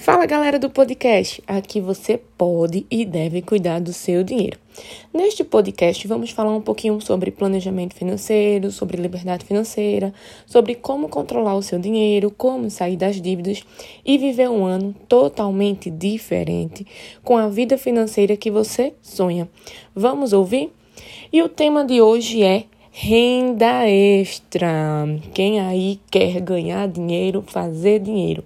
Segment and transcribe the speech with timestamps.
[0.00, 1.42] Fala galera do podcast!
[1.46, 4.58] Aqui você pode e deve cuidar do seu dinheiro.
[5.12, 10.10] Neste podcast vamos falar um pouquinho sobre planejamento financeiro, sobre liberdade financeira,
[10.46, 13.62] sobre como controlar o seu dinheiro, como sair das dívidas
[14.02, 16.86] e viver um ano totalmente diferente
[17.22, 19.50] com a vida financeira que você sonha.
[19.94, 20.72] Vamos ouvir?
[21.30, 25.06] E o tema de hoje é Renda extra.
[25.32, 28.42] Quem aí quer ganhar dinheiro, fazer dinheiro.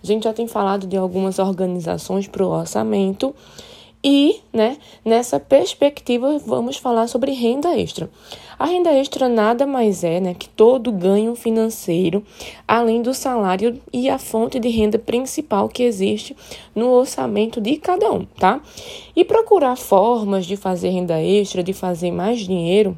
[0.00, 3.34] A gente já tem falado de algumas organizações para o orçamento
[4.02, 8.08] e, né, nessa perspectiva, vamos falar sobre renda extra.
[8.56, 12.24] A renda extra nada mais é, né, que todo ganho financeiro,
[12.66, 16.36] além do salário e a fonte de renda principal que existe
[16.72, 18.60] no orçamento de cada um, tá?
[19.14, 22.96] E procurar formas de fazer renda extra, de fazer mais dinheiro,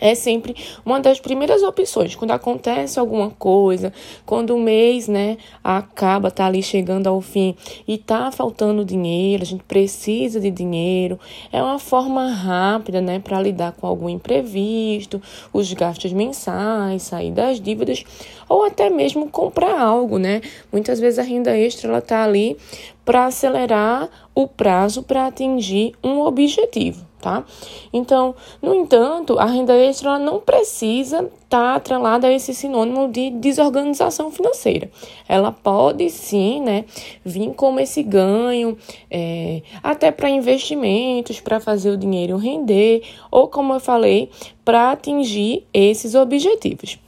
[0.00, 2.14] é sempre uma das primeiras opções.
[2.14, 3.92] Quando acontece alguma coisa,
[4.24, 7.54] quando o mês, né, acaba, tá ali chegando ao fim
[7.86, 11.18] e tá faltando dinheiro, a gente precisa de dinheiro,
[11.52, 15.20] é uma forma rápida, né, para lidar com algum imprevisto,
[15.52, 18.04] os gastos mensais, sair das dívidas
[18.48, 20.40] ou até mesmo comprar algo, né?
[20.72, 22.56] Muitas vezes a renda extra ela tá ali
[23.04, 27.44] para acelerar o prazo para atingir um objetivo tá?
[27.92, 33.30] Então, no entanto, a renda extra não precisa estar tá atrelada a esse sinônimo de
[33.30, 34.90] desorganização financeira.
[35.28, 36.84] Ela pode sim, né,
[37.24, 38.76] vir como esse ganho,
[39.10, 44.30] é, até para investimentos, para fazer o dinheiro render, ou como eu falei,
[44.64, 46.98] para atingir esses objetivos.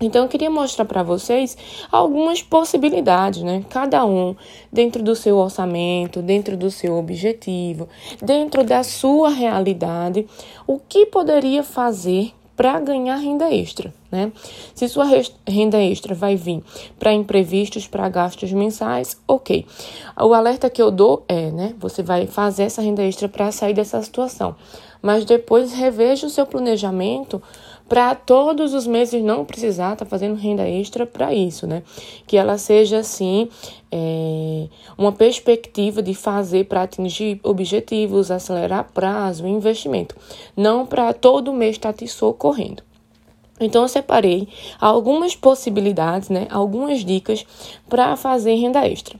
[0.00, 1.56] Então eu queria mostrar para vocês
[1.90, 3.64] algumas possibilidades, né?
[3.68, 4.36] Cada um
[4.72, 7.88] dentro do seu orçamento, dentro do seu objetivo,
[8.22, 10.26] dentro da sua realidade,
[10.66, 14.32] o que poderia fazer para ganhar renda extra, né?
[14.74, 15.04] Se sua
[15.46, 16.60] renda extra vai vir
[16.98, 19.64] para imprevistos, para gastos mensais, ok.
[20.20, 21.74] O alerta que eu dou é, né?
[21.78, 24.56] Você vai fazer essa renda extra para sair dessa situação,
[25.00, 27.40] mas depois reveja o seu planejamento
[27.88, 31.82] para todos os meses não precisar estar tá fazendo renda extra para isso, né?
[32.26, 33.48] Que ela seja assim
[33.90, 34.66] é,
[34.96, 40.14] uma perspectiva de fazer para atingir objetivos, acelerar prazo, investimento,
[40.56, 42.82] não para todo mês estar tá te socorrendo.
[43.60, 44.48] Então eu separei
[44.80, 46.46] algumas possibilidades, né?
[46.50, 47.44] Algumas dicas
[47.88, 49.18] para fazer renda extra.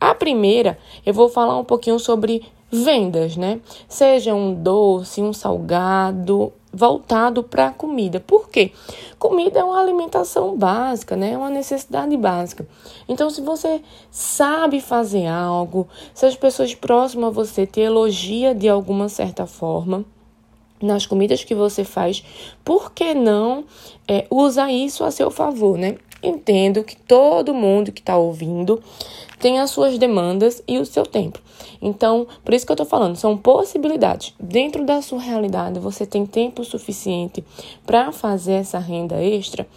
[0.00, 3.60] A primeira, eu vou falar um pouquinho sobre vendas, né?
[3.88, 8.20] Seja um doce, um salgado, voltado para a comida.
[8.20, 8.70] Por quê?
[9.18, 11.32] Comida é uma alimentação básica, né?
[11.32, 12.68] É uma necessidade básica.
[13.08, 18.68] Então, se você sabe fazer algo, se as pessoas próximas a você te elogia de
[18.68, 20.04] alguma certa forma,
[20.82, 22.22] nas comidas que você faz,
[22.62, 23.64] por que não
[24.06, 25.96] é, usa isso a seu favor, né?
[26.26, 28.82] Entendo que todo mundo que está ouvindo
[29.38, 31.38] tem as suas demandas e o seu tempo.
[31.80, 34.34] Então, por isso que eu estou falando, são possibilidades.
[34.40, 37.44] Dentro da sua realidade, você tem tempo suficiente
[37.86, 39.68] para fazer essa renda extra.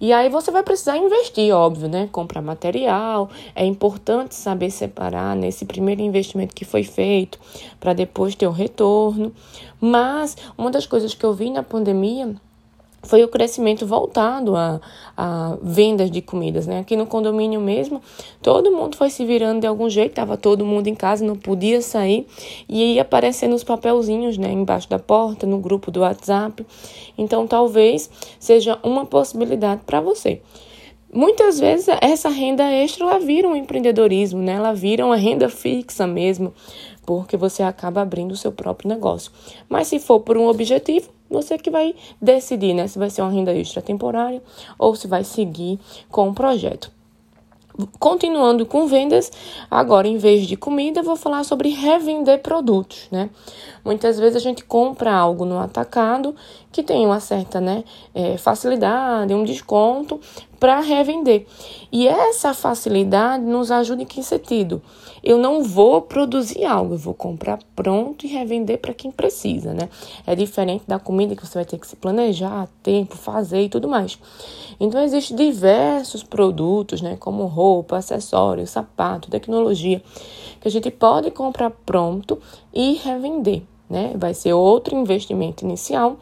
[0.00, 2.08] E aí você vai precisar investir, óbvio, né?
[2.10, 3.28] Comprar material.
[3.54, 7.38] É importante saber separar nesse primeiro investimento que foi feito
[7.78, 9.30] para depois ter o retorno.
[9.78, 12.34] Mas uma das coisas que eu vi na pandemia
[13.02, 14.80] foi o crescimento voltado a,
[15.16, 16.80] a vendas de comidas, né?
[16.80, 18.00] Aqui no condomínio mesmo,
[18.40, 21.82] todo mundo foi se virando de algum jeito, tava todo mundo em casa, não podia
[21.82, 22.26] sair,
[22.68, 26.64] e ia aparecendo os papelzinhos, né, embaixo da porta, no grupo do WhatsApp.
[27.18, 28.08] Então, talvez
[28.38, 30.40] seja uma possibilidade para você.
[31.14, 34.52] Muitas vezes essa renda extra ela vira um empreendedorismo, né?
[34.52, 36.54] Ela vira uma renda fixa mesmo,
[37.04, 39.30] porque você acaba abrindo o seu próprio negócio.
[39.68, 43.30] Mas se for por um objetivo, você que vai decidir, né, se vai ser uma
[43.30, 44.42] renda extra temporária
[44.78, 45.78] ou se vai seguir
[46.10, 46.90] com o projeto.
[47.98, 49.32] Continuando com vendas,
[49.70, 53.30] agora em vez de comida, vou falar sobre revender produtos, né?
[53.82, 56.36] Muitas vezes a gente compra algo no atacado
[56.72, 57.84] que tem uma certa né,
[58.14, 60.18] é, facilidade, um desconto
[60.58, 61.46] para revender.
[61.90, 64.80] E essa facilidade nos ajuda em que sentido?
[65.22, 69.88] Eu não vou produzir algo, eu vou comprar pronto e revender para quem precisa, né?
[70.26, 73.88] É diferente da comida que você vai ter que se planejar, tempo, fazer e tudo
[73.88, 74.18] mais.
[74.80, 77.16] Então, existem diversos produtos, né?
[77.20, 80.02] Como roupa, acessórios, sapato, tecnologia,
[80.60, 82.40] que a gente pode comprar pronto
[82.72, 84.14] e revender né?
[84.16, 86.16] Vai ser outro investimento inicial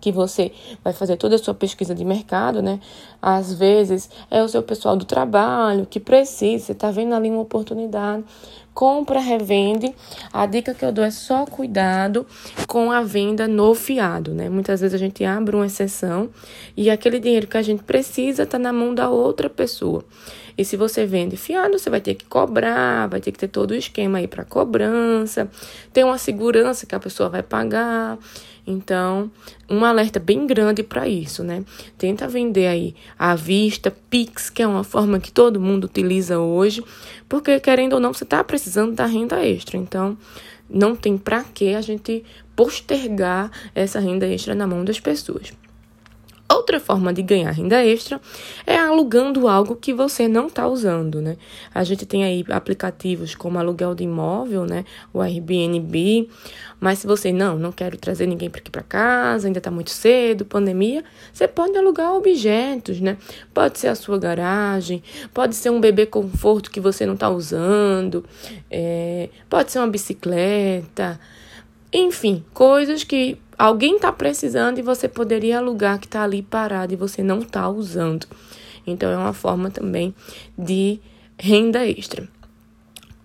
[0.00, 0.52] que você
[0.82, 2.80] vai fazer toda a sua pesquisa de mercado, né?
[3.20, 7.40] Às vezes é o seu pessoal do trabalho que precisa, você está vendo ali uma
[7.40, 8.24] oportunidade,
[8.78, 9.92] compra, revende.
[10.32, 12.24] A dica que eu dou é só cuidado
[12.68, 14.48] com a venda no fiado, né?
[14.48, 16.30] Muitas vezes a gente abre uma exceção
[16.76, 20.04] e aquele dinheiro que a gente precisa está na mão da outra pessoa.
[20.56, 23.72] E se você vende fiado, você vai ter que cobrar, vai ter que ter todo
[23.72, 25.50] o esquema aí para cobrança,
[25.92, 28.16] tem uma segurança que a pessoa vai pagar.
[28.70, 29.30] Então,
[29.66, 31.64] um alerta bem grande para isso, né?
[31.96, 36.84] Tenta vender aí à vista, Pix, que é uma forma que todo mundo utiliza hoje,
[37.26, 39.78] porque querendo ou não, você está precisando da renda extra.
[39.78, 40.18] Então,
[40.68, 42.22] não tem para que a gente
[42.54, 45.50] postergar essa renda extra na mão das pessoas.
[46.50, 48.18] Outra forma de ganhar renda extra
[48.66, 51.36] é alugando algo que você não está usando, né?
[51.74, 54.86] A gente tem aí aplicativos como aluguel de imóvel, né?
[55.12, 56.26] O Airbnb.
[56.80, 59.90] Mas se você não, não quero trazer ninguém para aqui para casa, ainda está muito
[59.90, 63.18] cedo, pandemia, você pode alugar objetos, né?
[63.52, 65.02] Pode ser a sua garagem,
[65.34, 68.24] pode ser um bebê conforto que você não está usando,
[68.70, 71.20] é, pode ser uma bicicleta,
[71.92, 76.96] enfim, coisas que alguém está precisando e você poderia alugar que está ali parado e
[76.96, 78.26] você não está usando.
[78.86, 80.14] Então, é uma forma também
[80.56, 81.00] de
[81.38, 82.28] renda extra.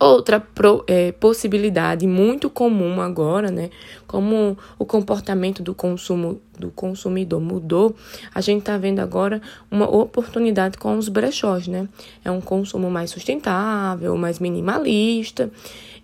[0.04, 3.70] Outra pro, é, possibilidade muito comum agora, né?
[4.06, 7.96] Como o comportamento do consumo do consumidor mudou,
[8.36, 9.42] a gente está vendo agora
[9.72, 11.88] uma oportunidade com os brechós, né?
[12.24, 15.50] É um consumo mais sustentável, mais minimalista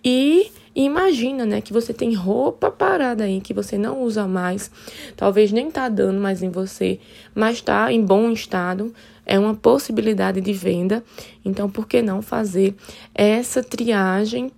[0.01, 4.71] e imagina, né, que você tem roupa parada aí que você não usa mais,
[5.17, 6.99] talvez nem tá dando mais em você,
[7.35, 8.93] mas tá em bom estado,
[9.29, 11.03] é uma possibilidade de venda.
[11.45, 12.73] Então, por que não fazer
[13.13, 14.51] essa triagem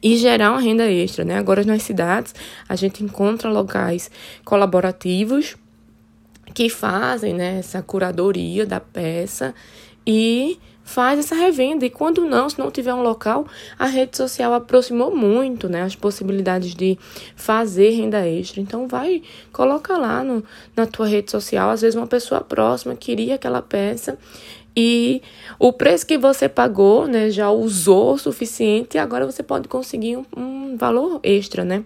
[0.00, 1.36] e gerar uma renda extra, né?
[1.36, 2.32] Agora nas cidades
[2.68, 4.08] a gente encontra locais
[4.44, 5.56] colaborativos
[6.54, 9.52] que fazem, né, essa curadoria da peça
[10.06, 10.58] e
[10.88, 11.84] faz essa revenda.
[11.84, 13.46] E quando não, se não tiver um local,
[13.78, 15.82] a rede social aproximou muito, né?
[15.82, 16.98] As possibilidades de
[17.36, 18.58] fazer renda extra.
[18.58, 20.42] Então vai, coloca lá no,
[20.74, 21.68] na tua rede social.
[21.68, 24.16] Às vezes uma pessoa próxima queria aquela peça
[24.74, 25.20] e
[25.58, 30.16] o preço que você pagou, né, já usou o suficiente e agora você pode conseguir
[30.16, 31.84] um, um, valor extra, né?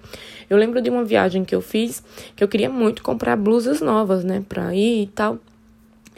[0.49, 2.05] Eu lembro de uma viagem que eu fiz
[2.37, 5.41] que eu queria muito comprar blusas novas, né, para ir e tal.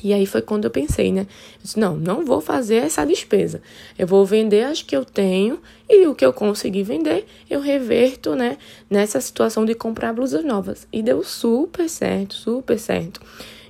[0.02, 1.22] E aí foi quando eu pensei, né?
[1.22, 3.62] Eu disse, não, não vou fazer essa despesa.
[3.98, 8.34] Eu vou vender as que eu tenho e o que eu conseguir vender, eu reverto,
[8.34, 8.58] né?
[8.90, 10.86] Nessa situação de comprar blusas novas.
[10.92, 13.20] E deu super certo, super certo.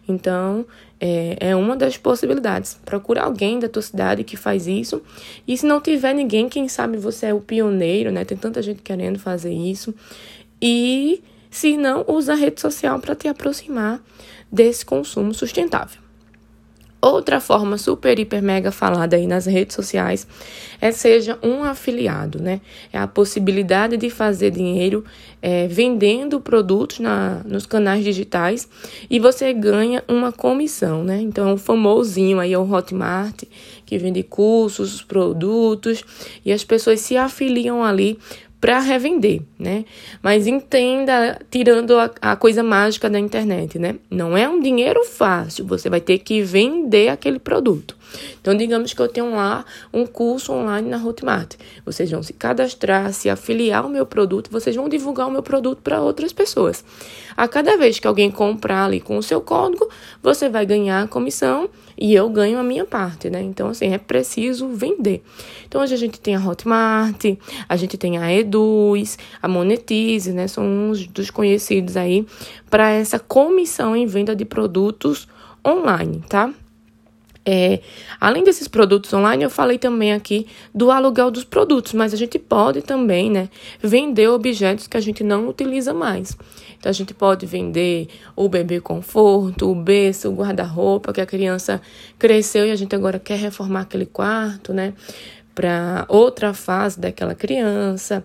[0.08, 0.66] Então,
[1.00, 2.78] é, é uma das possibilidades.
[2.84, 5.02] Procura alguém da tua cidade que faz isso.
[5.46, 8.24] E se não tiver ninguém, quem sabe você é o pioneiro, né?
[8.24, 9.94] Tem tanta gente querendo fazer isso.
[10.60, 14.02] E se não, usa a rede social para te aproximar
[14.50, 16.03] desse consumo sustentável.
[17.04, 20.26] Outra forma super, hiper, mega falada aí nas redes sociais
[20.80, 22.62] é seja um afiliado, né?
[22.90, 25.04] É a possibilidade de fazer dinheiro
[25.42, 28.66] é, vendendo produtos na, nos canais digitais
[29.10, 31.20] e você ganha uma comissão, né?
[31.20, 33.42] Então, o famosinho aí é o Hotmart,
[33.84, 36.02] que vende cursos, produtos
[36.42, 38.18] e as pessoas se afiliam ali
[38.64, 39.84] para revender, né?
[40.22, 43.96] Mas entenda, tirando a, a, coisa mágica da internet, né?
[44.10, 47.94] Não é um dinheiro fácil, você vai ter que vender aquele produto.
[48.40, 51.56] Então, digamos que eu tenho lá um curso online na Hotmart.
[51.84, 55.82] Vocês vão se cadastrar, se afiliar ao meu produto, vocês vão divulgar o meu produto
[55.82, 56.82] para outras pessoas.
[57.36, 59.86] A cada vez que alguém comprar ali com o seu código,
[60.22, 63.42] você vai ganhar a comissão e eu ganho a minha parte, né?
[63.42, 65.22] Então, assim, é preciso vender.
[65.66, 67.24] Então, hoje a gente tem a Hotmart,
[67.68, 70.48] a gente tem a Eduz, a Monetize, né?
[70.48, 72.26] São uns dos conhecidos aí
[72.68, 75.28] para essa comissão em venda de produtos
[75.66, 76.52] online, tá?
[77.46, 77.80] É,
[78.18, 82.38] além desses produtos online, eu falei também aqui do aluguel dos produtos, mas a gente
[82.38, 83.50] pode também, né,
[83.82, 86.34] vender objetos que a gente não utiliza mais.
[86.78, 91.82] Então, a gente pode vender o bebê conforto, o berço, o guarda-roupa, que a criança
[92.18, 94.94] cresceu e a gente agora quer reformar aquele quarto, né,
[95.54, 98.24] para outra fase daquela criança.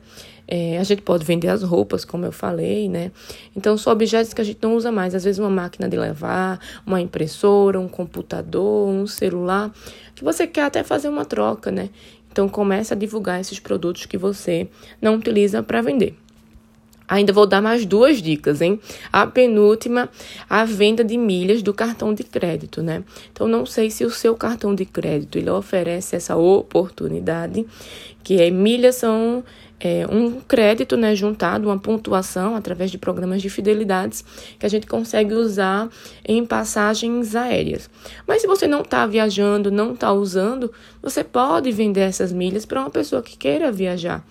[0.52, 3.12] É, a gente pode vender as roupas, como eu falei, né?
[3.56, 5.14] Então, são objetos que a gente não usa mais.
[5.14, 9.72] Às vezes, uma máquina de levar, uma impressora, um computador, um celular,
[10.16, 11.90] que você quer até fazer uma troca, né?
[12.32, 14.68] Então, comece a divulgar esses produtos que você
[15.00, 16.18] não utiliza para vender.
[17.08, 18.80] Ainda vou dar mais duas dicas, hein?
[19.14, 20.10] A penúltima,
[20.50, 23.04] a venda de milhas do cartão de crédito, né?
[23.32, 27.68] Então, não sei se o seu cartão de crédito ele oferece essa oportunidade,
[28.24, 29.44] que é milhas são
[29.80, 34.24] é, um crédito né, juntado, uma pontuação através de programas de fidelidades
[34.60, 35.90] que a gente consegue usar
[36.26, 37.90] em passagens aéreas.
[38.28, 40.72] Mas se você não está viajando, não está usando,
[41.02, 44.26] você pode vender essas milhas para uma pessoa que queira viajar.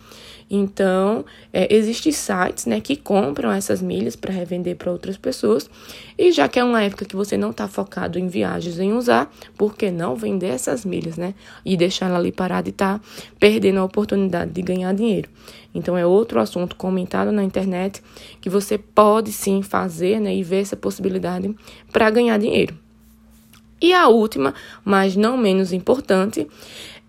[0.50, 5.69] Então, é, existem sites né, que compram essas milhas para revender para outras pessoas.
[6.17, 9.31] E já que é uma época que você não está focado em viagens, em usar,
[9.59, 11.35] por que não vender essas milhas, né?
[11.64, 12.99] E deixar ela ali parada e tá
[13.38, 15.28] perdendo a oportunidade de ganhar dinheiro.
[15.75, 18.02] Então, é outro assunto comentado na internet
[18.40, 21.55] que você pode sim fazer né, e ver essa possibilidade
[21.93, 22.75] para ganhar dinheiro.
[23.81, 26.49] E a última, mas não menos importante,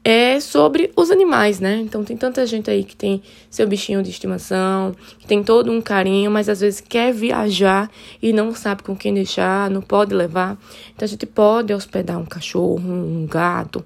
[0.03, 1.77] é sobre os animais, né?
[1.77, 5.81] Então tem tanta gente aí que tem seu bichinho de estimação, que tem todo um
[5.81, 7.89] carinho, mas às vezes quer viajar
[8.21, 10.57] e não sabe com quem deixar, não pode levar.
[10.95, 13.83] Então a gente pode hospedar um cachorro, um gato.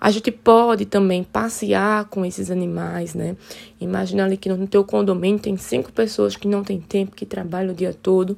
[0.00, 3.36] A gente pode também passear com esses animais, né?
[3.82, 7.72] Imagina ali que no teu condomínio tem cinco pessoas que não têm tempo, que trabalham
[7.72, 8.36] o dia todo.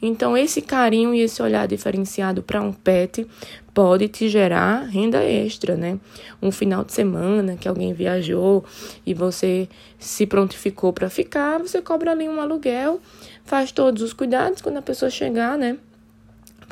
[0.00, 3.26] Então esse carinho e esse olhar diferenciado para um pet
[3.72, 5.98] pode te gerar renda extra, né?
[6.40, 8.64] Um final de semana que alguém viajou
[9.06, 9.68] e você
[9.98, 13.00] se prontificou para ficar, você cobra ali um aluguel,
[13.44, 15.78] faz todos os cuidados quando a pessoa chegar, né?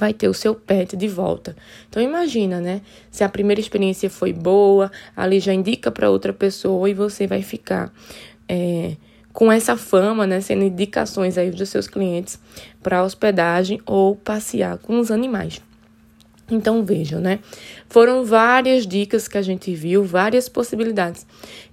[0.00, 1.54] Vai ter o seu pet de volta.
[1.86, 2.80] Então imagina, né?
[3.10, 7.42] Se a primeira experiência foi boa, ali já indica para outra pessoa e você vai
[7.42, 7.92] ficar
[8.48, 8.96] é,
[9.30, 10.40] com essa fama, né?
[10.40, 12.40] Sendo indicações aí dos seus clientes
[12.82, 15.60] para hospedagem ou passear com os animais.
[16.50, 17.38] Então vejam, né?
[17.88, 21.26] Foram várias dicas que a gente viu, várias possibilidades.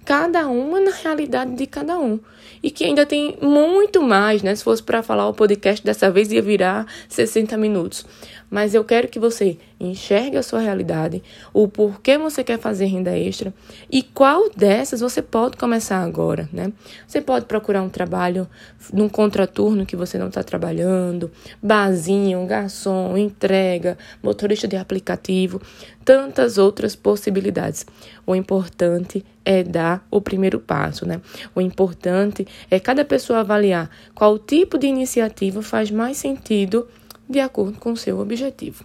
[0.04, 2.20] Cada uma na realidade de cada um.
[2.62, 4.54] E que ainda tem muito mais, né?
[4.54, 8.06] Se fosse para falar o podcast dessa vez ia virar 60 minutos.
[8.50, 13.16] Mas eu quero que você enxergue a sua realidade, o porquê você quer fazer renda
[13.16, 13.52] extra
[13.90, 16.72] e qual dessas você pode começar agora, né?
[17.06, 18.48] Você pode procurar um trabalho
[18.92, 21.30] num contraturno que você não está trabalhando,
[21.62, 25.60] barzinho, garçom, entrega, motorista de aplicativo,
[26.04, 27.86] tantas outras possibilidades.
[28.26, 31.20] O importante é dar o primeiro passo, né?
[31.54, 36.86] O importante é cada pessoa avaliar qual tipo de iniciativa faz mais sentido
[37.28, 38.84] de acordo com seu objetivo.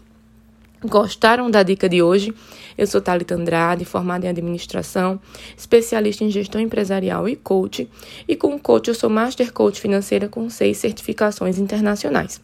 [0.85, 2.33] Gostaram da dica de hoje?
[2.77, 5.17] Eu sou Thalita Andrade, formada em administração,
[5.57, 7.89] especialista em gestão empresarial e coach.
[8.27, 12.41] E com coach eu sou Master Coach Financeira com seis certificações internacionais.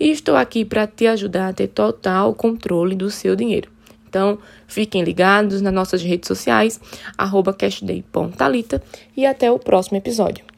[0.00, 3.70] E estou aqui para te ajudar a ter total controle do seu dinheiro.
[4.08, 6.80] Então, fiquem ligados nas nossas redes sociais,
[7.18, 8.82] arroba cashday.talita
[9.14, 10.53] e até o próximo episódio.